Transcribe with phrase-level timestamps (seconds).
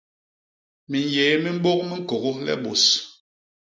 [0.89, 2.85] Minyéé mi mbôk miñkôgô le bôs.